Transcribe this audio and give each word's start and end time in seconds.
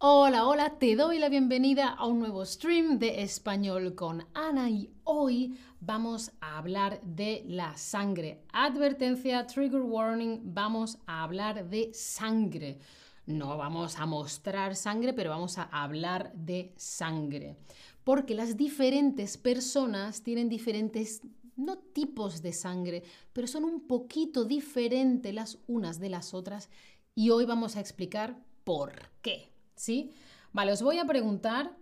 Hola, 0.00 0.46
hola, 0.46 0.78
te 0.78 0.94
doy 0.94 1.18
la 1.18 1.28
bienvenida 1.28 1.88
a 1.88 2.06
un 2.06 2.20
nuevo 2.20 2.46
stream 2.46 3.00
de 3.00 3.20
español 3.24 3.96
con 3.96 4.24
Ana 4.32 4.70
y 4.70 4.92
hoy 5.02 5.58
vamos 5.80 6.30
a 6.40 6.58
hablar 6.58 7.00
de 7.02 7.42
la 7.48 7.76
sangre. 7.76 8.44
Advertencia, 8.52 9.44
trigger 9.48 9.80
warning, 9.80 10.38
vamos 10.54 10.98
a 11.08 11.24
hablar 11.24 11.68
de 11.68 11.92
sangre. 11.92 12.78
No 13.26 13.56
vamos 13.56 13.98
a 13.98 14.06
mostrar 14.06 14.76
sangre, 14.76 15.14
pero 15.14 15.30
vamos 15.30 15.58
a 15.58 15.64
hablar 15.64 16.32
de 16.32 16.72
sangre. 16.76 17.56
Porque 18.04 18.36
las 18.36 18.56
diferentes 18.56 19.36
personas 19.36 20.22
tienen 20.22 20.48
diferentes, 20.48 21.22
no 21.56 21.76
tipos 21.76 22.40
de 22.40 22.52
sangre, 22.52 23.02
pero 23.32 23.48
son 23.48 23.64
un 23.64 23.88
poquito 23.88 24.44
diferentes 24.44 25.34
las 25.34 25.58
unas 25.66 25.98
de 25.98 26.08
las 26.08 26.34
otras 26.34 26.70
y 27.16 27.30
hoy 27.30 27.46
vamos 27.46 27.74
a 27.74 27.80
explicar 27.80 28.38
por 28.62 28.92
qué. 29.22 29.57
¿Sí? 29.78 30.12
Vale, 30.52 30.72
os 30.72 30.82
voy 30.82 30.98
a 30.98 31.06
preguntar 31.06 31.76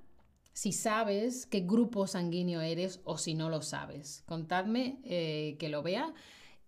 si 0.53 0.73
sabes 0.73 1.47
qué 1.47 1.61
grupo 1.61 2.07
sanguíneo 2.07 2.61
eres 2.61 3.01
o 3.05 3.19
si 3.19 3.35
no 3.35 3.51
lo 3.51 3.63
sabes. 3.63 4.23
Contadme 4.27 5.01
eh, 5.05 5.57
que 5.59 5.69
lo 5.69 5.83
vea. 5.83 6.15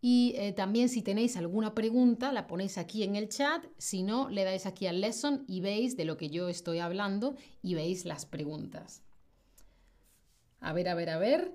Y 0.01 0.35
eh, 0.37 0.53
también 0.53 0.89
si 0.89 1.03
tenéis 1.03 1.37
alguna 1.37 1.75
pregunta, 1.75 2.31
la 2.33 2.47
ponéis 2.47 2.79
aquí 2.79 3.03
en 3.03 3.17
el 3.17 3.29
chat. 3.29 3.65
Si 3.79 4.03
no, 4.03 4.29
le 4.31 4.45
dais 4.45 4.67
aquí 4.67 4.87
al 4.87 5.01
lesson 5.01 5.45
y 5.49 5.61
veis 5.61 5.97
de 5.97 6.05
lo 6.05 6.17
que 6.17 6.31
yo 6.31 6.49
estoy 6.49 6.79
hablando 6.79 7.37
y 7.63 7.75
veis 7.75 8.05
las 8.05 8.27
preguntas. 8.27 9.03
A 10.61 10.73
ver, 10.73 10.89
a 10.89 10.95
ver, 10.95 11.11
a 11.11 11.19
ver. 11.19 11.53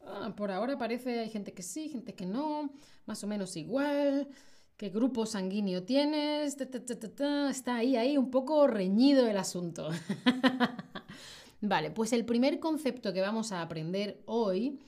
Ah, 0.00 0.34
por 0.36 0.50
ahora 0.50 0.78
parece 0.78 1.18
hay 1.20 1.28
gente 1.30 1.52
que 1.52 1.62
sí, 1.62 1.88
gente 1.88 2.14
que 2.14 2.26
no, 2.26 2.70
más 3.06 3.24
o 3.24 3.26
menos 3.26 3.56
igual 3.56 4.28
qué 4.76 4.90
grupo 4.90 5.24
sanguíneo 5.26 5.84
tienes, 5.84 6.56
está 7.50 7.76
ahí, 7.76 7.96
ahí 7.96 8.16
un 8.18 8.30
poco 8.30 8.66
reñido 8.66 9.26
el 9.26 9.38
asunto. 9.38 9.88
vale, 11.60 11.90
pues 11.90 12.12
el 12.12 12.26
primer 12.26 12.60
concepto 12.60 13.12
que 13.12 13.22
vamos 13.22 13.52
a 13.52 13.62
aprender 13.62 14.22
hoy 14.26 14.78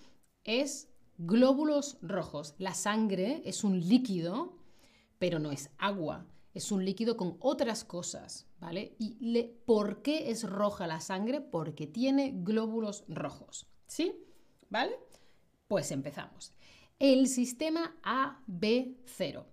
es 0.44 0.88
glóbulos 1.16 1.98
rojos. 2.02 2.54
La 2.58 2.74
sangre 2.74 3.42
es 3.44 3.64
un 3.64 3.80
líquido, 3.80 4.58
pero 5.18 5.38
no 5.38 5.52
es 5.52 5.70
agua, 5.78 6.26
es 6.52 6.70
un 6.70 6.84
líquido 6.84 7.16
con 7.16 7.36
otras 7.40 7.84
cosas, 7.84 8.46
¿vale? 8.60 8.94
¿Y 8.98 9.42
por 9.64 10.02
qué 10.02 10.30
es 10.30 10.42
roja 10.48 10.86
la 10.86 11.00
sangre? 11.00 11.40
Porque 11.40 11.86
tiene 11.86 12.32
glóbulos 12.34 13.04
rojos, 13.08 13.66
¿sí? 13.86 14.12
¿Vale? 14.68 14.98
Pues 15.66 15.90
empezamos. 15.92 16.52
El 16.98 17.28
sistema 17.28 17.96
AB0 18.02 19.44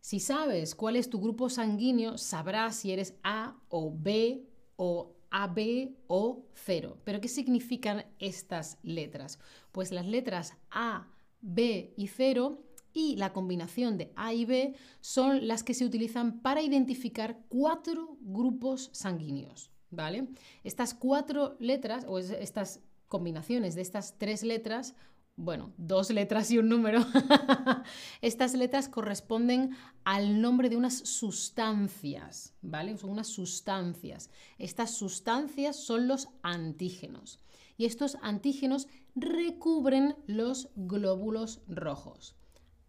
si 0.00 0.20
sabes 0.20 0.74
cuál 0.74 0.96
es 0.96 1.10
tu 1.10 1.20
grupo 1.20 1.48
sanguíneo, 1.48 2.16
sabrás 2.18 2.76
si 2.76 2.92
eres 2.92 3.14
A 3.22 3.56
o 3.68 3.92
B 3.92 4.46
o 4.76 5.16
AB 5.30 5.96
o 6.06 6.46
0. 6.54 6.98
¿Pero 7.04 7.20
qué 7.20 7.28
significan 7.28 8.06
estas 8.18 8.78
letras? 8.82 9.38
Pues 9.72 9.92
las 9.92 10.06
letras 10.06 10.54
A, 10.70 11.08
B 11.40 11.92
y 11.96 12.08
0 12.08 12.62
y 12.92 13.16
la 13.16 13.32
combinación 13.32 13.98
de 13.98 14.12
A 14.16 14.32
y 14.32 14.44
B 14.46 14.74
son 15.00 15.46
las 15.46 15.62
que 15.62 15.74
se 15.74 15.84
utilizan 15.84 16.40
para 16.40 16.62
identificar 16.62 17.44
cuatro 17.48 18.16
grupos 18.20 18.90
sanguíneos. 18.92 19.70
¿Vale? 19.90 20.28
Estas 20.64 20.94
cuatro 20.94 21.56
letras 21.60 22.04
o 22.08 22.18
estas 22.18 22.80
combinaciones 23.08 23.74
de 23.74 23.82
estas 23.82 24.18
tres 24.18 24.42
letras 24.42 24.94
bueno, 25.36 25.72
dos 25.76 26.10
letras 26.10 26.50
y 26.50 26.58
un 26.58 26.68
número, 26.68 27.04
estas 28.22 28.54
letras 28.54 28.88
corresponden 28.88 29.76
al 30.04 30.40
nombre 30.40 30.70
de 30.70 30.76
unas 30.76 30.98
sustancias, 30.98 32.54
¿vale? 32.62 32.96
Son 32.96 33.10
unas 33.10 33.28
sustancias. 33.28 34.30
Estas 34.58 34.96
sustancias 34.96 35.76
son 35.76 36.08
los 36.08 36.28
antígenos. 36.42 37.38
Y 37.76 37.84
estos 37.84 38.16
antígenos 38.22 38.88
recubren 39.14 40.16
los 40.26 40.70
glóbulos 40.74 41.60
rojos. 41.68 42.34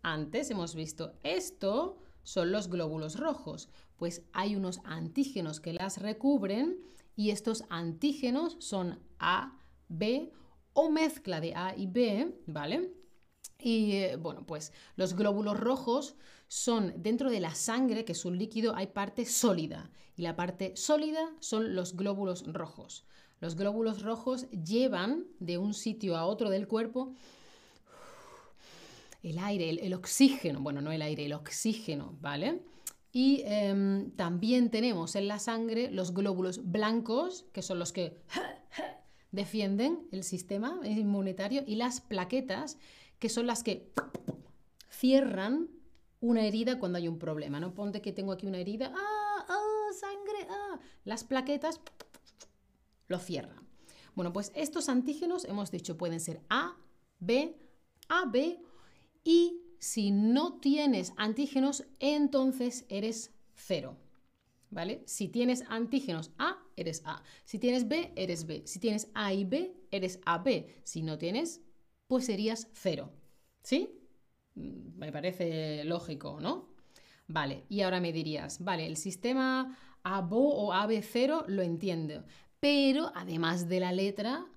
Antes 0.01 0.49
hemos 0.49 0.73
visto 0.73 1.13
esto 1.23 1.97
son 2.23 2.51
los 2.51 2.69
glóbulos 2.69 3.17
rojos, 3.19 3.69
pues 3.97 4.21
hay 4.33 4.55
unos 4.55 4.79
antígenos 4.83 5.59
que 5.59 5.73
las 5.73 6.01
recubren 6.01 6.77
y 7.15 7.31
estos 7.31 7.63
antígenos 7.69 8.57
son 8.59 8.99
A, 9.19 9.57
B 9.89 10.31
o 10.31 10.46
mezcla 10.89 11.41
de 11.41 11.53
A 11.55 11.75
y 11.75 11.87
B, 11.87 12.41
¿vale? 12.45 12.93
Y 13.59 13.93
eh, 13.93 14.15
bueno, 14.15 14.45
pues 14.45 14.71
los 14.95 15.15
glóbulos 15.15 15.59
rojos 15.59 16.15
son 16.47 16.93
dentro 16.97 17.29
de 17.29 17.39
la 17.39 17.55
sangre, 17.55 18.05
que 18.05 18.13
es 18.13 18.25
un 18.25 18.37
líquido, 18.37 18.75
hay 18.75 18.87
parte 18.87 19.25
sólida. 19.25 19.91
Y 20.15 20.21
la 20.21 20.35
parte 20.35 20.75
sólida 20.75 21.31
son 21.39 21.75
los 21.75 21.95
glóbulos 21.95 22.45
rojos. 22.51 23.05
Los 23.39 23.55
glóbulos 23.55 24.01
rojos 24.01 24.49
llevan 24.51 25.25
de 25.39 25.57
un 25.57 25.73
sitio 25.73 26.17
a 26.17 26.25
otro 26.25 26.49
del 26.49 26.67
cuerpo 26.67 27.13
el 29.29 29.39
aire, 29.39 29.69
el, 29.69 29.93
oxígeno, 29.93 30.61
bueno, 30.61 30.81
no 30.81 30.91
el 30.91 31.01
aire, 31.01 31.25
el 31.25 31.33
oxígeno, 31.33 32.17
¿vale? 32.21 32.61
Y 33.11 33.41
em, 33.45 34.11
también 34.11 34.69
tenemos 34.69 35.15
en 35.15 35.27
la 35.27 35.39
sangre 35.39 35.89
los 35.91 36.13
glóbulos 36.13 36.71
blancos, 36.71 37.45
que 37.51 37.61
son 37.61 37.79
los 37.79 37.91
que 37.91 38.21
defienden 39.37 40.05
el 40.11 40.25
sistema 40.25 40.81
inmunitario 40.83 41.63
y 41.65 41.75
las 41.75 42.01
plaquetas, 42.01 42.77
que 43.19 43.29
son 43.29 43.47
las 43.47 43.63
que 43.63 43.93
cierran 44.89 45.69
una 46.19 46.45
herida 46.45 46.79
cuando 46.79 46.97
hay 46.97 47.07
un 47.07 47.19
problema. 47.19 47.61
No 47.61 47.73
ponte 47.73 48.01
que 48.01 48.11
tengo 48.11 48.33
aquí 48.33 48.45
una 48.47 48.57
herida, 48.57 48.91
¡ah! 48.93 49.45
¡ah! 49.47 49.93
¡sangre! 49.97 50.47
¡ah! 50.49 50.79
Las 51.05 51.23
plaquetas 51.23 51.79
lo 53.07 53.19
cierran. 53.19 53.65
Bueno, 54.15 54.33
pues 54.33 54.51
estos 54.55 54.89
antígenos 54.89 55.45
hemos 55.45 55.71
dicho 55.71 55.97
pueden 55.97 56.19
ser 56.19 56.41
A, 56.49 56.75
B, 57.19 57.55
AB 58.09 58.57
y 59.23 59.61
si 59.79 60.11
no 60.11 60.59
tienes 60.59 61.13
antígenos, 61.17 61.85
entonces 61.99 62.85
eres 62.89 63.31
cero. 63.53 63.95
¿Vale? 64.69 65.01
Si 65.05 65.29
tienes 65.29 65.63
antígenos 65.69 66.31
A, 66.37 66.57
eres 66.75 67.01
A. 67.05 67.23
Si 67.45 67.57
tienes 67.57 67.87
B, 67.87 68.11
eres 68.15 68.45
B. 68.45 68.63
Si 68.65 68.79
tienes 68.79 69.09
A 69.13 69.33
y 69.33 69.45
B, 69.45 69.73
eres 69.91 70.19
AB. 70.25 70.67
Si 70.83 71.03
no 71.03 71.17
tienes, 71.17 71.61
pues 72.07 72.25
serías 72.25 72.69
cero. 72.73 73.11
¿Sí? 73.63 73.89
Mm, 74.55 74.97
me 74.97 75.11
parece 75.11 75.83
lógico, 75.85 76.39
¿no? 76.41 76.69
Vale, 77.27 77.65
y 77.69 77.81
ahora 77.81 77.99
me 77.99 78.13
dirías, 78.13 78.63
vale, 78.63 78.85
el 78.85 78.95
sistema 78.95 79.77
ABO 80.03 80.49
o 80.55 80.73
AB0 80.73 81.45
lo 81.47 81.61
entiendo, 81.61 82.23
pero 82.59 83.11
además 83.15 83.67
de 83.67 83.81
la 83.81 83.91
letra 83.91 84.47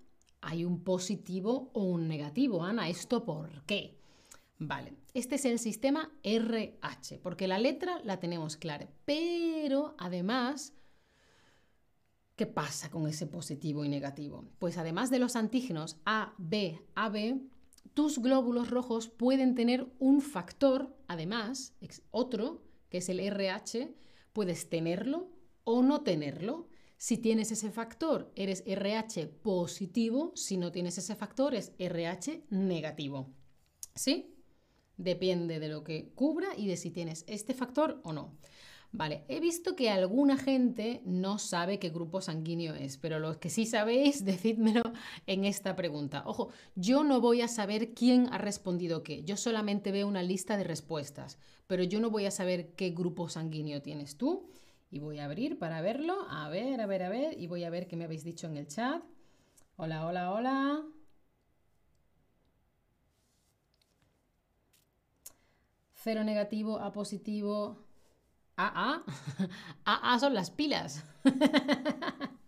hay 0.41 0.65
un 0.65 0.85
positivo 0.85 1.71
o 1.75 1.83
un 1.83 2.09
negativo, 2.09 2.63
Ana. 2.63 2.89
¿Esto 2.89 3.25
por 3.25 3.65
qué? 3.65 4.00
Vale, 4.63 4.93
este 5.15 5.37
es 5.37 5.47
el 5.47 5.59
sistema 5.59 6.13
RH, 6.23 7.19
porque 7.23 7.49
la 7.49 7.59
letra 7.59 7.99
la 8.05 8.21
tenemos 8.21 8.59
clara, 8.59 8.91
pero 9.07 9.95
además, 9.97 10.75
¿qué 12.37 12.45
pasa 12.45 12.91
con 12.91 13.09
ese 13.09 13.27
positivo 13.27 13.87
y 13.87 13.89
negativo? 13.89 14.45
Pues 14.59 14.77
además 14.77 15.09
de 15.09 15.19
los 15.19 15.35
antígenos 15.35 15.97
A, 16.05 16.35
B, 16.37 16.79
AB, 16.95 17.41
tus 17.95 18.19
glóbulos 18.19 18.69
rojos 18.69 19.09
pueden 19.09 19.55
tener 19.55 19.87
un 19.99 20.21
factor, 20.21 20.95
además, 21.09 21.75
otro, 22.11 22.63
que 22.91 22.99
es 22.99 23.09
el 23.09 23.21
RH, 23.21 23.95
puedes 24.35 24.69
tenerlo 24.69 25.31
o 25.65 25.83
no 25.83 26.03
tenerlo. 26.03 26.69
Si 26.99 27.17
tienes 27.17 27.51
ese 27.51 27.71
factor, 27.71 28.31
eres 28.37 28.63
RH 28.67 29.27
positivo, 29.27 30.33
si 30.37 30.59
no 30.59 30.71
tienes 30.71 30.99
ese 30.99 31.17
factor, 31.17 31.55
es 31.55 31.73
RH 31.79 32.45
negativo. 32.51 33.33
¿Sí? 33.95 34.37
Depende 35.01 35.61
de 35.61 35.69
lo 35.69 35.83
que 35.83 36.11
cubra 36.15 36.49
y 36.55 36.67
de 36.67 36.77
si 36.77 36.91
tienes 36.91 37.25
este 37.27 37.55
factor 37.55 38.03
o 38.05 38.13
no. 38.13 38.37
Vale, 38.93 39.25
he 39.29 39.41
visto 39.41 39.75
que 39.75 39.89
alguna 39.89 40.37
gente 40.37 41.01
no 41.07 41.39
sabe 41.39 41.79
qué 41.79 41.89
grupo 41.89 42.21
sanguíneo 42.21 42.75
es, 42.75 42.99
pero 42.99 43.19
los 43.19 43.39
que 43.39 43.49
sí 43.49 43.65
sabéis, 43.65 44.25
decídmelo 44.27 44.83
en 45.27 45.47
esta 45.47 45.75
pregunta. 45.75 46.23
Ojo, 46.27 46.51
yo 46.75 47.03
no 47.03 47.23
voy 47.23 47.41
a 47.41 47.49
saber 47.49 47.95
quién 47.95 48.29
ha 48.31 48.37
respondido 48.37 49.03
qué, 49.03 49.25
yo 49.25 49.39
solamente 49.39 49.91
veo 49.91 50.07
una 50.07 50.23
lista 50.23 50.59
de 50.59 50.65
respuestas, 50.65 51.39
pero 51.67 51.83
yo 51.83 51.99
no 51.99 52.11
voy 52.11 52.27
a 52.27 52.31
saber 52.31 52.75
qué 52.75 52.91
grupo 52.91 53.31
sanguíneo 53.31 53.81
tienes 53.81 54.19
tú. 54.19 54.51
Y 54.91 54.99
voy 54.99 55.21
a 55.21 55.25
abrir 55.25 55.59
para 55.59 55.81
verlo, 55.81 56.27
a 56.29 56.49
ver, 56.51 56.81
a 56.81 56.87
ver, 56.87 57.05
a 57.05 57.09
ver, 57.09 57.41
y 57.41 57.47
voy 57.47 57.65
a 57.65 57.71
ver 57.71 57.87
qué 57.87 57.97
me 57.97 58.05
habéis 58.05 58.25
dicho 58.25 58.49
en 58.49 58.57
el 58.57 58.67
chat. 58.67 59.03
Hola, 59.77 60.05
hola, 60.05 60.33
hola. 60.33 61.00
Cero 66.03 66.25
negativo, 66.25 66.79
A 66.81 66.93
positivo, 66.93 67.77
AA. 68.57 69.05
AA 69.85 70.19
son 70.21 70.33
las 70.35 70.51
pilas. 70.51 71.05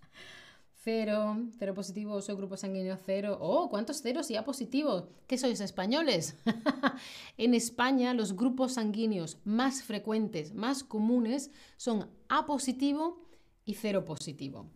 Cero, 0.84 1.36
cero 1.60 1.74
positivo, 1.74 2.20
soy 2.20 2.34
grupo 2.34 2.56
sanguíneo 2.56 2.98
cero. 3.06 3.38
Oh, 3.40 3.70
¿cuántos 3.70 4.02
ceros 4.02 4.28
y 4.32 4.36
A 4.36 4.44
positivos? 4.44 5.04
¿Qué 5.28 5.38
sois 5.38 5.60
españoles? 5.60 6.34
en 7.38 7.54
España 7.54 8.14
los 8.14 8.34
grupos 8.34 8.72
sanguíneos 8.72 9.38
más 9.44 9.84
frecuentes, 9.84 10.54
más 10.54 10.82
comunes, 10.82 11.52
son 11.76 12.10
A 12.28 12.46
positivo 12.46 13.28
y 13.64 13.74
cero 13.74 14.04
positivo. 14.04 14.66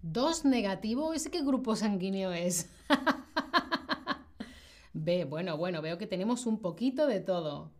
Dos 0.00 0.44
negativo, 0.44 1.12
¿ese 1.12 1.32
qué 1.32 1.42
grupo 1.42 1.74
sanguíneo 1.74 2.30
es? 2.32 2.70
B, 4.92 5.24
bueno, 5.24 5.56
bueno, 5.56 5.82
veo 5.82 5.98
que 5.98 6.06
tenemos 6.06 6.46
un 6.46 6.60
poquito 6.60 7.06
de 7.06 7.20
todo. 7.20 7.72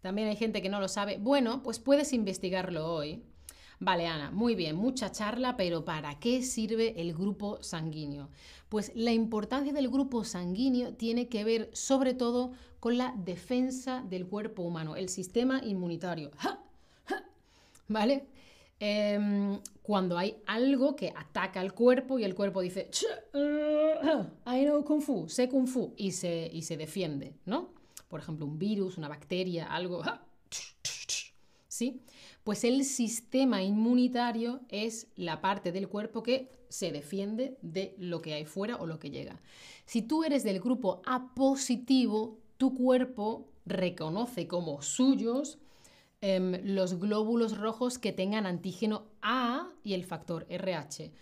También 0.00 0.28
hay 0.28 0.36
gente 0.36 0.62
que 0.62 0.68
no 0.68 0.80
lo 0.80 0.88
sabe. 0.88 1.18
Bueno, 1.18 1.62
pues 1.62 1.78
puedes 1.78 2.12
investigarlo 2.12 2.92
hoy. 2.92 3.22
Vale, 3.78 4.06
Ana, 4.06 4.30
muy 4.30 4.54
bien, 4.54 4.76
mucha 4.76 5.10
charla, 5.10 5.56
pero 5.56 5.84
¿para 5.84 6.18
qué 6.20 6.42
sirve 6.42 7.00
el 7.00 7.14
grupo 7.14 7.62
sanguíneo? 7.62 8.30
Pues 8.68 8.92
la 8.94 9.12
importancia 9.12 9.72
del 9.72 9.88
grupo 9.88 10.24
sanguíneo 10.24 10.94
tiene 10.94 11.28
que 11.28 11.42
ver 11.44 11.70
sobre 11.72 12.14
todo 12.14 12.52
con 12.78 12.96
la 12.96 13.12
defensa 13.16 14.04
del 14.08 14.26
cuerpo 14.26 14.62
humano, 14.62 14.94
el 14.96 15.08
sistema 15.08 15.60
inmunitario. 15.64 16.30
¿Vale? 17.88 18.26
Em, 18.84 19.60
cuando 19.82 20.18
hay 20.18 20.42
algo 20.46 20.96
que 20.96 21.12
ataca 21.14 21.60
al 21.60 21.72
cuerpo 21.72 22.18
y 22.18 22.24
el 22.24 22.34
cuerpo 22.34 22.60
dice, 22.60 22.90
I 23.32 24.64
know 24.64 24.84
Kung 24.84 25.00
Fu, 25.00 25.28
sé 25.28 25.48
Kung 25.48 25.68
Fu, 25.68 25.94
y 25.96 26.10
se, 26.10 26.50
y 26.52 26.62
se 26.62 26.76
defiende, 26.76 27.34
¿no? 27.46 27.70
por 28.12 28.20
ejemplo, 28.20 28.44
un 28.44 28.58
virus, 28.58 28.98
una 28.98 29.08
bacteria, 29.08 29.72
algo, 29.72 30.02
¿sí? 31.66 32.02
Pues 32.44 32.62
el 32.62 32.84
sistema 32.84 33.62
inmunitario 33.62 34.60
es 34.68 35.06
la 35.16 35.40
parte 35.40 35.72
del 35.72 35.88
cuerpo 35.88 36.22
que 36.22 36.50
se 36.68 36.92
defiende 36.92 37.56
de 37.62 37.94
lo 37.96 38.20
que 38.20 38.34
hay 38.34 38.44
fuera 38.44 38.76
o 38.76 38.86
lo 38.86 38.98
que 38.98 39.08
llega. 39.08 39.40
Si 39.86 40.02
tú 40.02 40.24
eres 40.24 40.44
del 40.44 40.60
grupo 40.60 41.00
A 41.06 41.34
positivo, 41.34 42.36
tu 42.58 42.74
cuerpo 42.74 43.48
reconoce 43.64 44.46
como 44.46 44.82
suyos 44.82 45.58
em, 46.22 46.58
los 46.64 46.98
glóbulos 46.98 47.58
rojos 47.58 47.98
que 47.98 48.12
tengan 48.12 48.46
antígeno 48.46 49.08
A 49.20 49.68
y 49.84 49.92
el 49.92 50.04
factor 50.04 50.46
RH. 50.48 51.12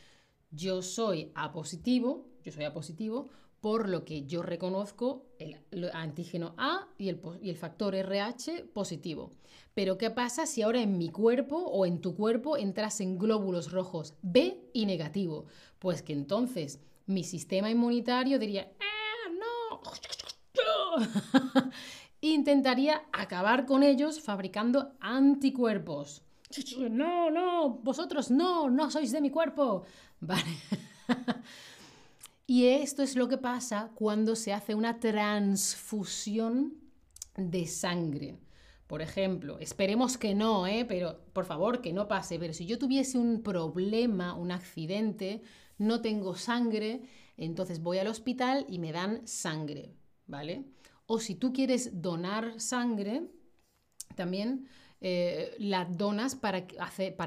Yo 0.53 0.83
soy 0.83 1.33
A 1.35 1.51
positivo, 1.53 2.29
yo 2.45 2.53
soy 2.53 2.65
A 2.65 2.73
positivo, 2.73 3.31
por 3.61 3.89
lo 3.89 4.05
que 4.05 4.27
yo 4.27 4.43
reconozco 4.43 5.27
el, 5.39 5.57
antígeno 5.93 6.55
A 6.57 6.89
y 6.97 7.09
el, 7.09 7.21
y 7.43 7.51
el, 7.51 7.57
factor 7.57 7.95
RH 7.95 8.67
positivo. 8.73 9.33
Pero 9.75 9.99
¿qué 9.99 10.11
pasa 10.11 10.47
si 10.47 10.63
ahora 10.63 10.81
en 10.81 10.97
mi 10.97 11.11
cuerpo 11.11 11.57
o 11.57 11.85
en 11.85 12.01
tu 12.01 12.15
cuerpo 12.15 12.57
entrasen 12.57 13.19
glóbulos 13.19 13.73
rojos 13.73 14.15
B 14.23 14.71
y 14.73 14.87
negativo? 14.87 15.47
Pues 15.79 16.03
que 16.03 16.13
entonces 16.13 16.81
mi 17.07 17.25
sistema 17.25 17.71
inmunitario 17.71 18.39
diría, 18.39 18.71
¡Ah, 18.81 19.29
no! 19.31 19.81
Intentaría 22.21 23.03
acabar 23.13 23.67
con 23.67 23.83
ellos 23.83 24.21
fabricando 24.21 24.93
anticuerpos. 25.01 26.23
No, 26.91 27.31
no, 27.31 27.71
vosotros 27.83 28.31
no, 28.31 28.69
no 28.69 28.91
sois 28.91 29.13
de 29.13 29.21
mi 29.21 29.31
cuerpo. 29.31 29.85
Vale. 30.21 30.57
Y 32.47 32.67
esto 32.67 33.05
es 33.05 33.15
lo 33.15 33.29
que 33.29 33.39
pasa 33.39 33.93
cuando 33.95 34.35
se 34.35 34.53
hace 34.53 34.75
una 34.75 34.99
transfusión 34.99 36.75
de 37.37 37.67
sangre. 37.69 38.39
Por 38.89 39.03
ejemplo, 39.03 39.61
esperemos 39.61 40.19
que 40.19 40.35
no, 40.35 40.67
¿eh? 40.67 40.85
pero 40.85 41.21
por 41.33 41.45
favor 41.45 41.81
que 41.81 41.93
no 41.93 42.09
pase. 42.09 42.41
Pero 42.41 42.53
si 42.53 42.67
yo 42.67 42.77
tuviese 42.77 43.19
un 43.19 43.45
problema, 43.45 44.35
un 44.35 44.51
accidente, 44.51 45.43
no 45.79 46.03
tengo 46.03 46.35
sangre, 46.35 47.03
entonces 47.37 47.81
voy 47.81 47.99
al 47.99 48.09
hospital 48.09 48.67
y 48.69 48.81
me 48.81 48.91
dan 48.91 49.25
sangre, 49.29 49.95
¿vale? 50.27 50.65
O 51.13 51.19
si 51.19 51.35
tú 51.35 51.53
quieres 51.53 52.01
donar 52.01 52.61
sangre, 52.61 53.29
también 54.15 54.69
eh, 55.01 55.57
la 55.59 55.85
donas 55.85 56.37
para, 56.37 56.69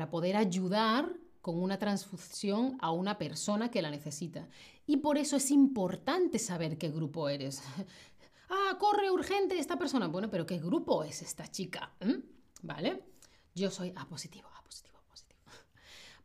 poder 0.09 0.37
ayudar 0.37 1.11
con 1.41 1.61
una 1.61 1.77
transfusión 1.77 2.77
a 2.79 2.91
una 2.91 3.17
persona 3.17 3.69
que 3.69 3.81
la 3.81 3.91
necesita. 3.91 4.47
Y 4.87 4.97
por 4.97 5.17
eso 5.17 5.35
es 5.35 5.51
importante 5.51 6.39
saber 6.39 6.77
qué 6.77 6.91
grupo 6.91 7.27
eres. 7.27 7.61
ah, 8.49 8.77
corre 8.79 9.11
urgente 9.11 9.59
esta 9.59 9.75
persona. 9.77 10.07
Bueno, 10.07 10.29
pero 10.29 10.45
¿qué 10.45 10.59
grupo 10.59 11.03
es 11.03 11.21
esta 11.21 11.45
chica? 11.51 11.91
¿Mm? 11.99 12.23
¿Vale? 12.61 13.03
Yo 13.53 13.69
soy 13.69 13.91
A 13.97 14.07
positivo, 14.07 14.47
A 14.57 14.63
positivo, 14.63 14.97
A 14.97 15.09
positivo. 15.09 15.41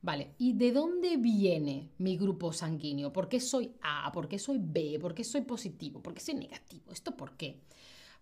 Vale, 0.08 0.31
¿y 0.38 0.55
de 0.55 0.72
dónde 0.72 1.19
viene 1.19 1.90
mi 1.99 2.16
grupo 2.16 2.50
sanguíneo? 2.50 3.12
¿Por 3.12 3.28
qué 3.28 3.40
soy 3.40 3.72
A? 3.82 4.10
¿Por 4.10 4.26
qué 4.26 4.38
soy 4.38 4.58
B? 4.58 4.99
¿Por 4.99 5.14
qué 5.14 5.22
soy 5.22 5.43
positivo? 5.43 6.02
¿Por 6.02 6.14
qué 6.14 6.20
soy 6.20 6.37
negativo? 6.37 6.90
¿Esto 6.90 7.14
por 7.14 7.37
qué? 7.37 7.60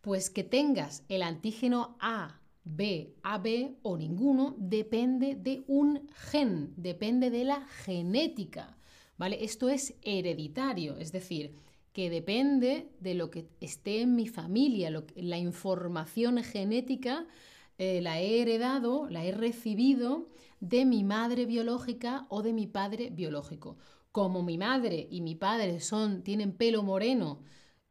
Pues 0.01 0.29
que 0.29 0.43
tengas 0.43 1.05
el 1.09 1.23
antígeno 1.23 1.97
A 2.01 2.41
B, 2.65 3.15
AB 3.23 3.77
o 3.83 3.97
ninguno 3.97 4.57
depende 4.59 5.37
de 5.37 5.63
un 5.69 6.09
gen, 6.33 6.75
depende 6.77 7.31
de 7.31 7.45
la 7.45 7.65
genética, 7.85 8.77
¿vale? 9.17 9.45
Esto 9.45 9.69
es 9.69 9.95
hereditario, 10.03 10.97
es 10.97 11.13
decir, 11.13 11.55
que 11.93 12.11
depende 12.11 12.91
de 12.99 13.15
lo 13.15 13.31
que 13.31 13.47
esté 13.61 14.01
en 14.01 14.17
mi 14.17 14.27
familia, 14.27 14.91
la 15.15 15.39
información 15.39 16.43
genética 16.43 17.29
eh, 17.79 18.01
la 18.01 18.21
he 18.21 18.41
heredado, 18.41 19.09
la 19.11 19.25
he 19.25 19.33
recibido 19.33 20.29
de 20.61 20.85
mi 20.85 21.05
madre 21.05 21.47
biológica 21.47 22.27
o 22.29 22.43
de 22.43 22.53
mi 22.53 22.67
padre 22.67 23.11
biológico. 23.11 23.77
Como 24.13 24.43
mi 24.43 24.59
madre 24.59 25.07
y 25.11 25.21
mi 25.21 25.35
padre 25.35 25.81
son, 25.81 26.23
tienen 26.23 26.53
pelo 26.53 26.83
moreno 26.83 27.41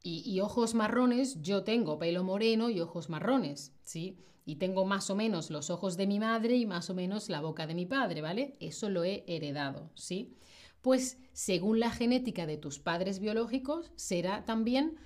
y, 0.01 0.23
y 0.29 0.41
ojos 0.41 0.73
marrones, 0.73 1.41
yo 1.41 1.63
tengo 1.63 1.99
pelo 1.99 2.23
moreno 2.23 2.69
y 2.69 2.81
ojos 2.81 3.09
marrones, 3.09 3.73
¿sí? 3.83 4.17
y 4.45 4.57
tengo 4.57 4.85
más 4.85 5.09
o 5.09 5.15
menos 5.15 5.49
los 5.49 5.69
ojos 5.69 5.97
de 5.97 6.07
mi 6.07 6.19
madre 6.19 6.55
y 6.55 6.65
más 6.65 6.89
o 6.89 6.93
menos 6.93 7.29
la 7.29 7.41
boca 7.41 7.65
de 7.65 7.73
mi 7.73 7.85
padre, 7.85 8.21
¿vale? 8.21 8.55
Eso 8.59 8.89
lo 8.89 9.03
he 9.03 9.23
heredado, 9.27 9.89
¿sí? 9.95 10.37
Pues 10.81 11.17
según 11.33 11.79
la 11.79 11.89
genética 11.89 12.45
de 12.45 12.57
tus 12.57 12.79
padres 12.79 13.19
biológicos, 13.19 13.91
será 13.95 14.45
también 14.45 14.97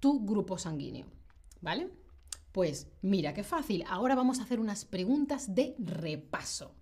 tu 0.00 0.24
grupo 0.24 0.56
sanguíneo, 0.56 1.06
¿vale? 1.60 1.90
Pues 2.56 2.88
mira 3.02 3.34
qué 3.34 3.44
fácil. 3.44 3.84
Ahora 3.86 4.14
vamos 4.14 4.38
a 4.38 4.44
hacer 4.44 4.60
unas 4.60 4.86
preguntas 4.86 5.54
de 5.54 5.76
repaso. 5.78 6.74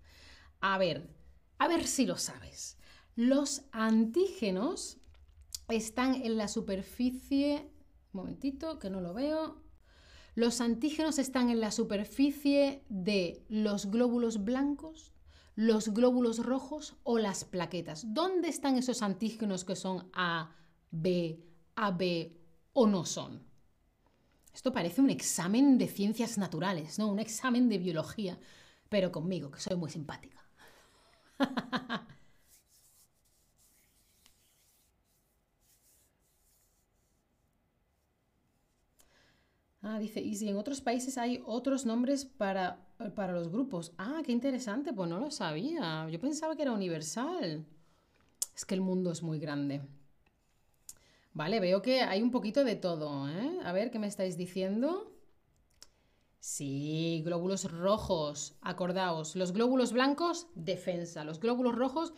A 0.61 0.79
ver, 0.79 1.13
a 1.59 1.67
ver 1.67 1.89
si 1.89 2.07
lo 2.07 2.17
sabes. 2.17 2.79
Los 3.17 3.63
antígenos 3.73 4.99
están 5.67 6.15
en 6.15 6.37
la 6.37 6.47
superficie... 6.47 7.73
Un 8.13 8.21
momentito, 8.21 8.79
que 8.79 8.89
no 8.89 9.01
lo 9.01 9.15
veo. 9.15 9.65
Los 10.37 10.61
antígenos 10.61 11.19
están 11.19 11.51
en 11.51 11.59
la 11.59 11.73
superficie 11.73 12.85
de 12.89 13.45
los 13.49 13.91
glóbulos 13.91 14.45
blancos, 14.45 15.13
los 15.57 15.89
glóbulos 15.89 16.39
rojos 16.47 16.95
o 17.03 17.19
las 17.19 17.45
plaquetas. 17.45 18.15
¿Dónde 18.15 18.49
están 18.49 18.77
esos 18.77 19.03
antígenos 19.03 19.65
que 19.65 19.75
son 19.75 20.09
A, 20.13 20.55
B, 20.93 21.45
AB 21.75 22.31
o 22.75 22.87
no 22.87 23.05
son? 23.05 23.54
Esto 24.55 24.73
parece 24.73 25.01
un 25.03 25.11
examen 25.11 25.79
de 25.79 25.89
ciencias 25.89 26.39
naturales, 26.39 26.99
¿no? 26.99 27.09
Un 27.09 27.19
examen 27.19 27.69
de 27.69 27.79
biología, 27.79 28.39
pero 28.89 29.13
conmigo, 29.13 29.51
que 29.51 29.61
soy 29.61 29.77
muy 29.77 29.91
simpática. 29.91 30.39
Ah, 39.83 39.99
dice, 39.99 40.21
y 40.21 40.35
si 40.37 40.49
en 40.49 40.57
otros 40.57 40.81
países 40.81 41.19
hay 41.19 41.43
otros 41.47 41.85
nombres 41.85 42.25
para, 42.25 42.79
para 43.15 43.33
los 43.35 43.49
grupos. 43.51 43.93
Ah, 43.99 44.23
qué 44.25 44.33
interesante, 44.33 44.93
pues 44.95 45.09
no 45.11 45.19
lo 45.21 45.31
sabía. 45.31 46.09
Yo 46.11 46.19
pensaba 46.21 46.57
que 46.57 46.63
era 46.63 46.73
universal. 46.73 47.67
Es 48.57 48.65
que 48.67 48.75
el 48.77 48.83
mundo 48.83 49.13
es 49.13 49.23
muy 49.23 49.39
grande. 49.41 49.83
Vale, 51.35 51.61
veo 51.61 51.83
que 51.83 52.01
hay 52.01 52.23
un 52.23 52.31
poquito 52.31 52.63
de 52.65 52.77
todo, 52.77 53.29
¿eh? 53.29 53.59
A 53.65 53.73
ver, 53.73 53.91
¿qué 53.91 53.99
me 53.99 54.07
estáis 54.07 54.37
diciendo? 54.37 55.11
Sí, 56.39 57.23
glóbulos 57.25 57.71
rojos, 57.73 58.55
acordaos. 58.61 59.35
Los 59.35 59.53
glóbulos 59.53 59.93
blancos, 59.93 60.47
defensa. 60.55 61.25
Los 61.25 61.41
glóbulos 61.41 61.75
rojos, 61.75 62.13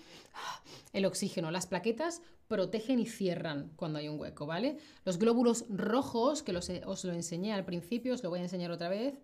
el 0.93 1.07
oxígeno. 1.07 1.51
Las 1.51 1.67
plaquetas, 1.67 2.21
protegen 2.47 2.99
y 2.99 3.07
cierran 3.07 3.73
cuando 3.77 3.99
hay 3.99 4.09
un 4.09 4.21
hueco, 4.21 4.45
¿vale? 4.47 4.79
Los 5.05 5.19
glóbulos 5.19 5.65
rojos, 5.71 6.43
que 6.43 6.55
os 6.55 7.05
lo 7.05 7.13
enseñé 7.13 7.55
al 7.55 7.65
principio, 7.65 8.15
os 8.15 8.23
lo 8.23 8.31
voy 8.31 8.41
a 8.41 8.43
enseñar 8.43 8.71
otra 8.71 8.89
vez, 8.89 9.15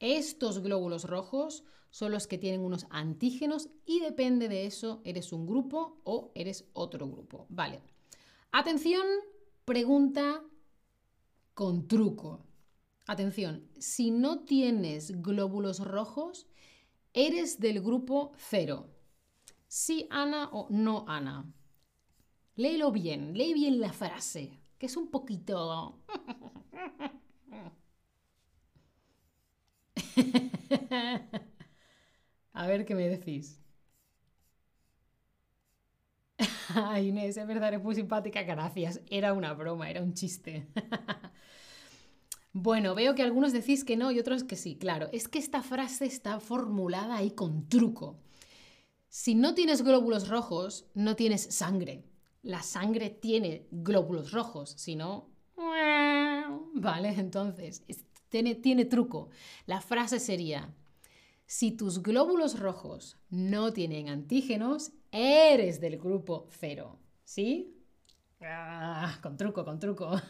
estos 0.00 0.60
glóbulos 0.60 1.04
rojos 1.04 1.62
son 1.90 2.10
los 2.10 2.26
que 2.26 2.38
tienen 2.38 2.62
unos 2.62 2.86
antígenos 2.90 3.68
y 3.84 4.00
depende 4.00 4.48
de 4.48 4.66
eso, 4.66 5.00
eres 5.04 5.32
un 5.32 5.46
grupo 5.46 6.00
o 6.04 6.32
eres 6.34 6.64
otro 6.72 7.06
grupo, 7.06 7.46
¿vale? 7.50 7.82
Atención, 8.50 9.06
pregunta 9.64 10.42
con 11.54 11.86
truco. 11.88 12.44
Atención, 13.06 13.68
si 13.78 14.10
no 14.10 14.40
tienes 14.44 15.22
glóbulos 15.22 15.80
rojos, 15.80 16.46
¿Eres 17.14 17.60
del 17.60 17.80
grupo 17.82 18.32
cero? 18.36 18.88
¿Sí, 19.68 20.06
Ana 20.10 20.50
o 20.52 20.68
no, 20.70 21.04
Ana? 21.08 21.46
Léelo 22.56 22.90
bien, 22.92 23.34
lee 23.36 23.52
bien 23.52 23.78
la 23.78 23.92
frase, 23.92 24.58
que 24.78 24.86
es 24.86 24.96
un 24.96 25.10
poquito... 25.10 25.98
A 32.54 32.66
ver 32.66 32.84
qué 32.86 32.94
me 32.94 33.08
decís. 33.08 33.61
Ay, 36.86 37.08
Inés, 37.08 37.36
es 37.36 37.46
verdad, 37.46 37.68
eres 37.68 37.82
muy 37.82 37.94
simpática, 37.94 38.42
gracias. 38.42 39.00
Era 39.10 39.32
una 39.32 39.52
broma, 39.54 39.90
era 39.90 40.02
un 40.02 40.14
chiste. 40.14 40.68
bueno, 42.52 42.94
veo 42.94 43.14
que 43.14 43.22
algunos 43.22 43.52
decís 43.52 43.84
que 43.84 43.96
no 43.96 44.10
y 44.10 44.18
otros 44.18 44.44
que 44.44 44.56
sí. 44.56 44.76
Claro, 44.76 45.08
es 45.12 45.28
que 45.28 45.38
esta 45.38 45.62
frase 45.62 46.06
está 46.06 46.40
formulada 46.40 47.16
ahí 47.16 47.32
con 47.32 47.68
truco. 47.68 48.18
Si 49.08 49.34
no 49.34 49.54
tienes 49.54 49.82
glóbulos 49.82 50.28
rojos, 50.28 50.86
no 50.94 51.16
tienes 51.16 51.42
sangre. 51.54 52.04
La 52.42 52.62
sangre 52.62 53.10
tiene 53.10 53.66
glóbulos 53.70 54.32
rojos, 54.32 54.70
si 54.70 54.96
no... 54.96 55.30
Vale, 56.74 57.10
entonces, 57.10 57.84
tiene 58.28 58.84
truco. 58.86 59.28
La 59.66 59.80
frase 59.80 60.18
sería, 60.18 60.74
si 61.46 61.72
tus 61.72 62.02
glóbulos 62.02 62.58
rojos 62.58 63.18
no 63.28 63.72
tienen 63.72 64.08
antígenos, 64.08 64.92
eres 65.12 65.80
del 65.80 65.98
grupo 65.98 66.48
cero. 66.50 66.98
¿Sí? 67.22 67.78
Ah, 68.40 69.18
con 69.22 69.36
truco, 69.36 69.64
con 69.64 69.78
truco. 69.78 70.10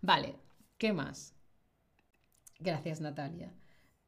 vale, 0.00 0.36
¿qué 0.78 0.92
más? 0.92 1.34
Gracias, 2.58 3.00
Natalia. 3.00 3.52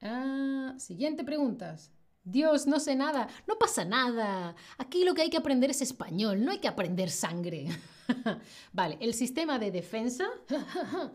Ah, 0.00 0.74
siguiente 0.78 1.24
preguntas. 1.24 1.92
Dios, 2.24 2.66
no 2.66 2.80
sé 2.80 2.96
nada. 2.96 3.28
No 3.46 3.56
pasa 3.56 3.84
nada. 3.84 4.56
Aquí 4.78 5.04
lo 5.04 5.14
que 5.14 5.22
hay 5.22 5.30
que 5.30 5.36
aprender 5.36 5.70
es 5.70 5.82
español, 5.82 6.44
no 6.44 6.50
hay 6.50 6.58
que 6.58 6.68
aprender 6.68 7.10
sangre. 7.10 7.68
vale, 8.72 8.98
el 9.00 9.14
sistema 9.14 9.58
de 9.58 9.70
defensa 9.70 10.26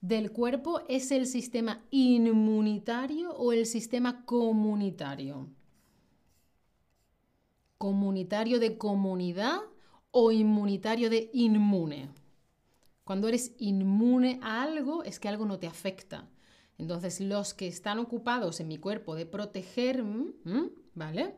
del 0.00 0.32
cuerpo 0.32 0.80
es 0.88 1.10
el 1.12 1.26
sistema 1.26 1.80
inmunitario 1.90 3.32
o 3.36 3.52
el 3.52 3.66
sistema 3.66 4.24
comunitario. 4.24 5.48
Comunitario 7.86 8.58
de 8.58 8.78
comunidad 8.78 9.60
o 10.10 10.32
inmunitario 10.32 11.08
de 11.08 11.30
inmune. 11.32 12.08
Cuando 13.04 13.28
eres 13.28 13.54
inmune 13.58 14.40
a 14.42 14.64
algo 14.64 15.04
es 15.04 15.20
que 15.20 15.28
algo 15.28 15.46
no 15.46 15.60
te 15.60 15.68
afecta. 15.68 16.28
Entonces, 16.78 17.20
los 17.20 17.54
que 17.54 17.68
están 17.68 18.00
ocupados 18.00 18.58
en 18.58 18.66
mi 18.66 18.78
cuerpo 18.78 19.14
de 19.14 19.24
proteger, 19.24 20.02
¿vale? 20.94 21.36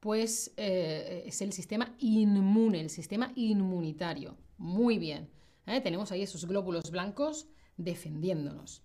Pues 0.00 0.52
eh, 0.56 1.22
es 1.26 1.42
el 1.42 1.52
sistema 1.52 1.94
inmune, 2.00 2.80
el 2.80 2.90
sistema 2.90 3.30
inmunitario. 3.36 4.36
Muy 4.56 4.98
bien. 4.98 5.30
¿eh? 5.64 5.80
Tenemos 5.80 6.10
ahí 6.10 6.22
esos 6.22 6.44
glóbulos 6.44 6.90
blancos 6.90 7.46
defendiéndonos. 7.76 8.82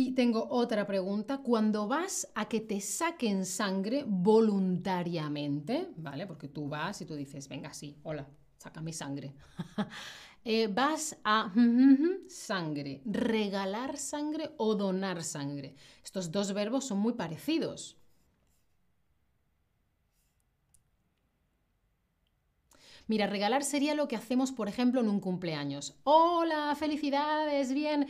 Y 0.00 0.12
tengo 0.12 0.46
otra 0.50 0.86
pregunta. 0.86 1.38
Cuando 1.38 1.88
vas 1.88 2.28
a 2.36 2.48
que 2.48 2.60
te 2.60 2.80
saquen 2.80 3.44
sangre 3.44 4.04
voluntariamente, 4.06 5.88
¿vale? 5.96 6.24
Porque 6.26 6.46
tú 6.48 6.68
vas 6.68 7.00
y 7.00 7.04
tú 7.06 7.14
dices, 7.16 7.48
venga, 7.48 7.74
sí, 7.74 7.96
hola, 8.04 8.26
sácame 8.58 8.92
sangre. 8.92 9.34
Eh, 10.44 10.68
vas 10.68 11.18
a 11.24 11.52
sangre, 12.28 13.02
regalar 13.04 13.98
sangre 13.98 14.52
o 14.56 14.74
donar 14.76 15.22
sangre. 15.22 15.74
Estos 16.02 16.30
dos 16.30 16.54
verbos 16.54 16.84
son 16.86 16.98
muy 17.00 17.12
parecidos. 17.14 17.98
Mira, 23.06 23.26
regalar 23.26 23.64
sería 23.64 23.94
lo 23.94 24.08
que 24.08 24.16
hacemos, 24.16 24.52
por 24.52 24.68
ejemplo, 24.68 25.00
en 25.00 25.08
un 25.08 25.20
cumpleaños. 25.20 25.94
Hola, 26.04 26.74
felicidades, 26.78 27.72
bien 27.72 28.06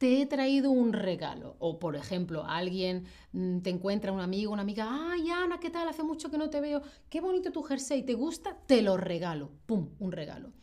te 0.00 0.22
he 0.22 0.24
traído 0.24 0.70
un 0.70 0.94
regalo. 0.94 1.56
O, 1.58 1.78
por 1.78 1.94
ejemplo, 1.94 2.46
alguien 2.46 3.04
mm, 3.32 3.58
te 3.58 3.68
encuentra 3.68 4.12
un 4.12 4.20
amigo, 4.20 4.50
una 4.50 4.62
amiga, 4.62 4.88
ay, 4.88 5.28
Ana, 5.28 5.60
¿qué 5.60 5.68
tal? 5.68 5.86
Hace 5.88 6.02
mucho 6.02 6.30
que 6.30 6.38
no 6.38 6.48
te 6.48 6.62
veo. 6.62 6.80
Qué 7.10 7.20
bonito 7.20 7.52
tu 7.52 7.62
jersey, 7.62 8.02
¿te 8.02 8.14
gusta? 8.14 8.56
Te 8.66 8.80
lo 8.80 8.96
regalo. 8.96 9.50
¡Pum! 9.66 9.90
Un 9.98 10.12
regalo. 10.12 10.54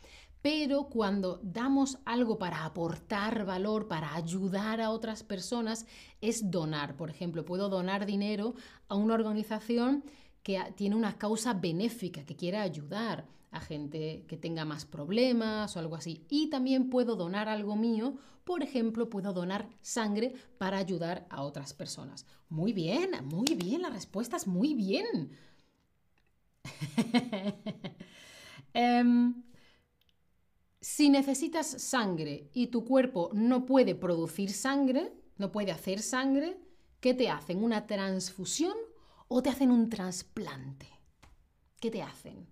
Pero 0.42 0.88
cuando 0.88 1.38
damos 1.44 2.00
algo 2.04 2.36
para 2.36 2.64
aportar 2.64 3.44
valor, 3.44 3.86
para 3.86 4.16
ayudar 4.16 4.80
a 4.80 4.90
otras 4.90 5.22
personas, 5.22 5.86
es 6.20 6.50
donar. 6.50 6.96
Por 6.96 7.08
ejemplo, 7.08 7.44
puedo 7.44 7.68
donar 7.68 8.06
dinero 8.06 8.56
a 8.88 8.96
una 8.96 9.14
organización 9.14 10.02
que 10.42 10.60
tiene 10.74 10.96
una 10.96 11.16
causa 11.16 11.54
benéfica, 11.54 12.24
que 12.24 12.34
quiera 12.34 12.62
ayudar 12.62 13.24
a 13.50 13.60
gente 13.60 14.24
que 14.28 14.36
tenga 14.36 14.64
más 14.64 14.84
problemas 14.84 15.76
o 15.76 15.78
algo 15.78 15.96
así. 15.96 16.26
Y 16.28 16.50
también 16.50 16.90
puedo 16.90 17.16
donar 17.16 17.48
algo 17.48 17.76
mío, 17.76 18.16
por 18.44 18.62
ejemplo, 18.62 19.10
puedo 19.10 19.32
donar 19.32 19.68
sangre 19.82 20.34
para 20.58 20.78
ayudar 20.78 21.26
a 21.30 21.42
otras 21.42 21.74
personas. 21.74 22.26
Muy 22.48 22.72
bien, 22.72 23.10
muy 23.24 23.54
bien, 23.54 23.82
la 23.82 23.90
respuesta 23.90 24.36
es 24.36 24.46
muy 24.46 24.74
bien. 24.74 25.30
Em, 28.74 29.42
si 30.80 31.08
necesitas 31.08 31.66
sangre 31.66 32.50
y 32.52 32.68
tu 32.68 32.84
cuerpo 32.84 33.30
no 33.32 33.64
puede 33.64 33.94
producir 33.94 34.52
sangre, 34.52 35.12
no 35.36 35.50
puede 35.50 35.72
hacer 35.72 36.00
sangre, 36.00 36.60
¿qué 37.00 37.14
te 37.14 37.30
hacen? 37.30 37.64
¿Una 37.64 37.86
transfusión 37.86 38.76
o 39.26 39.42
te 39.42 39.50
hacen 39.50 39.70
un 39.70 39.88
trasplante? 39.88 40.88
¿Qué 41.80 41.90
te 41.90 42.02
hacen? 42.02 42.46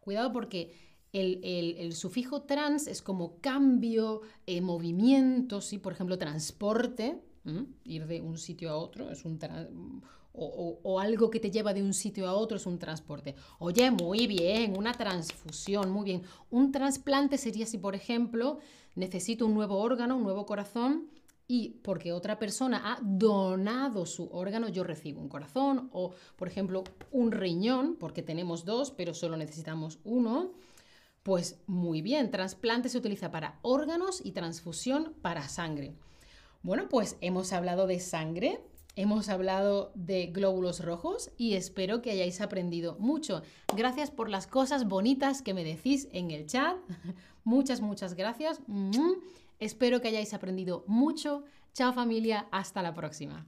Cuidado 0.00 0.32
porque 0.32 0.72
el, 1.12 1.92
sufijo 1.94 2.42
trans 2.42 2.86
es 2.86 3.02
como 3.02 3.40
cambio, 3.40 4.22
eh, 4.46 4.60
movimiento, 4.60 5.60
¿sí? 5.60 5.78
por 5.78 5.92
ejemplo, 5.92 6.18
transporte, 6.18 7.20
ir 7.84 8.06
de 8.06 8.20
un 8.20 8.36
sitio 8.38 8.70
a 8.70 8.76
otro 8.76 9.10
es 9.10 9.24
un 9.24 9.38
o, 10.32 10.78
o, 10.82 11.00
algo 11.00 11.28
que 11.28 11.40
te 11.40 11.50
lleva 11.50 11.74
de 11.74 11.82
un 11.82 11.92
sitio 11.92 12.28
a 12.28 12.34
otro 12.34 12.56
es 12.56 12.66
un 12.66 12.78
transporte. 12.78 13.34
Oye, 13.58 13.90
muy 13.90 14.26
bien, 14.28 14.76
una 14.76 14.92
transfusión, 14.92 15.90
muy 15.90 16.04
bien. 16.04 16.22
Un 16.50 16.70
trasplante 16.70 17.36
sería 17.36 17.66
si, 17.66 17.78
por 17.78 17.96
ejemplo, 17.96 18.58
necesito 18.94 19.46
un 19.46 19.54
nuevo 19.54 19.78
órgano, 19.78 20.16
un 20.16 20.22
nuevo 20.22 20.46
corazón, 20.46 21.08
y 21.50 21.80
porque 21.82 22.12
otra 22.12 22.38
persona 22.38 22.80
ha 22.84 23.00
donado 23.02 24.06
su 24.06 24.28
órgano, 24.30 24.68
yo 24.68 24.84
recibo 24.84 25.20
un 25.20 25.28
corazón 25.28 25.90
o, 25.92 26.12
por 26.36 26.46
ejemplo, 26.46 26.84
un 27.10 27.32
riñón, 27.32 27.96
porque 27.98 28.22
tenemos 28.22 28.64
dos, 28.64 28.92
pero 28.92 29.14
solo 29.14 29.36
necesitamos 29.36 29.98
uno. 30.04 30.52
Pues 31.24 31.58
muy 31.66 32.02
bien, 32.02 32.30
trasplante 32.30 32.88
se 32.88 32.98
utiliza 32.98 33.32
para 33.32 33.58
órganos 33.62 34.24
y 34.24 34.30
transfusión 34.30 35.12
para 35.22 35.48
sangre. 35.48 35.96
Bueno, 36.62 36.88
pues 36.88 37.16
hemos 37.20 37.52
hablado 37.52 37.88
de 37.88 37.98
sangre, 37.98 38.60
hemos 38.94 39.28
hablado 39.28 39.90
de 39.96 40.28
glóbulos 40.28 40.84
rojos 40.84 41.32
y 41.36 41.54
espero 41.54 42.00
que 42.00 42.12
hayáis 42.12 42.40
aprendido 42.40 42.94
mucho. 43.00 43.42
Gracias 43.74 44.12
por 44.12 44.28
las 44.28 44.46
cosas 44.46 44.86
bonitas 44.86 45.42
que 45.42 45.52
me 45.52 45.64
decís 45.64 46.06
en 46.12 46.30
el 46.30 46.46
chat. 46.46 46.76
muchas, 47.42 47.80
muchas 47.80 48.14
gracias. 48.14 48.60
Espero 49.60 50.00
que 50.00 50.08
hayáis 50.08 50.34
aprendido 50.34 50.84
mucho. 50.88 51.44
Chao 51.72 51.92
familia, 51.92 52.48
hasta 52.50 52.82
la 52.82 52.94
próxima. 52.94 53.46